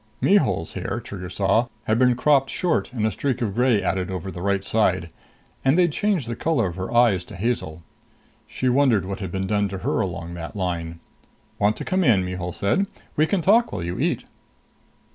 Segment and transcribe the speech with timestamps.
[0.19, 4.31] Mihul's hair, Trigger saw, had been cropped short and a streak of gray added over
[4.31, 5.11] the right side;
[5.63, 7.83] and they'd changed the color of her eyes to hazel.
[8.47, 10.99] She wondered what had been done to her along that line.
[11.59, 12.87] "Want to come in?" Mihul said.
[13.15, 14.23] "We can talk while you eat."